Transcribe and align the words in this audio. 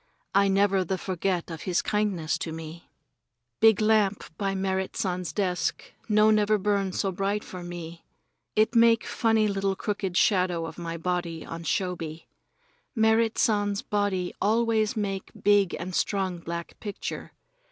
I 0.33 0.47
never 0.47 0.83
the 0.83 0.97
forget 0.97 1.51
of 1.51 1.61
his 1.61 1.83
kindness 1.83 2.39
to 2.39 2.51
me. 2.51 2.89
Big 3.59 3.79
lamp 3.81 4.35
by 4.35 4.55
Merrit 4.55 4.97
San's 4.97 5.31
desk 5.31 5.93
no 6.09 6.31
never 6.31 6.57
burn 6.57 6.91
so 6.91 7.11
bright 7.11 7.43
for 7.43 7.61
me. 7.63 8.03
It 8.55 8.73
make 8.73 9.05
funny 9.05 9.47
little 9.47 9.75
crooked 9.75 10.17
shadow 10.17 10.65
of 10.65 10.79
my 10.79 10.97
body 10.97 11.45
on 11.45 11.63
shoji. 11.65 12.25
Merrit 12.95 13.37
San's 13.37 13.83
body 13.83 14.33
always 14.41 14.97
make 14.97 15.29
big 15.39 15.75
and 15.75 15.93
strong 15.93 16.39
black 16.39 16.79
picture. 16.79 17.33